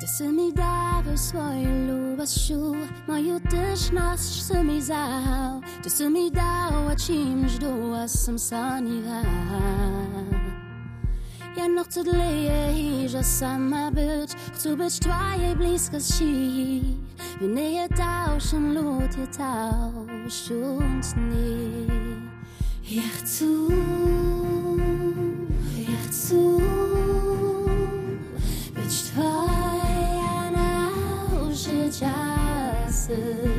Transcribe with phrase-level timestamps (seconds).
[0.00, 2.74] Ty se mi dávaš svoji ljubašu,
[3.06, 5.60] moju težnost se mi zao.
[5.82, 9.24] Ty se mi dao, a čim ždu, a sem sanjal.
[11.56, 16.82] Ja noch co dleje i że sama być, chcę być twoje bliska si.
[17.40, 21.86] Wir nie tauschen, Lot, ihr tauscht uns nie.
[22.82, 23.68] Ich zu.
[33.14, 33.53] good.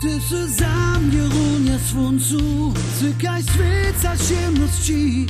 [0.00, 0.18] Ty
[1.00, 2.72] mnie runia słońcu.
[3.00, 5.26] Cykaj świeca ciemności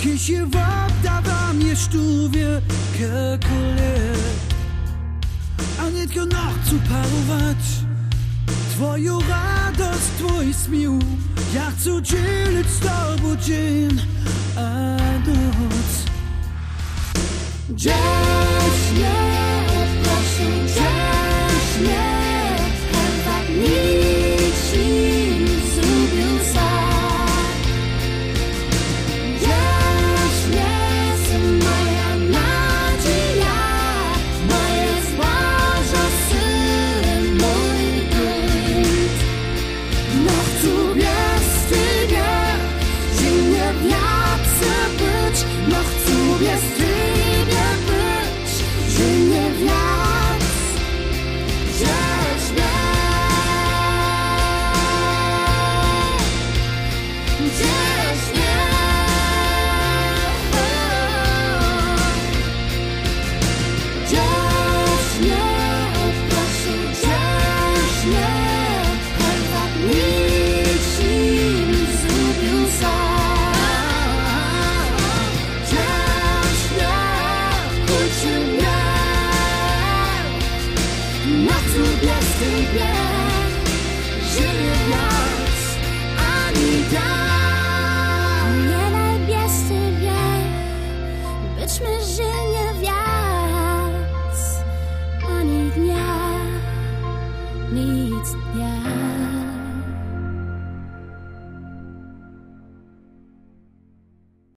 [0.00, 2.62] Kiedy się oddawa mnie sztuwie.
[2.92, 3.94] Kekole
[5.80, 7.56] A nie tylko nocu parować.
[8.70, 10.98] Twoją radość, twój smił.
[11.54, 14.00] Ja chcę dzielić z tobą dzień
[14.56, 16.06] A noc.
[17.84, 18.15] Just
[82.38, 82.94] Każdy wie,
[84.34, 84.76] że nie
[86.34, 89.78] ani tam Nie niebiescy
[91.56, 94.38] byćmy żynie wiac
[95.30, 96.08] Ani dnia,
[97.72, 98.28] nic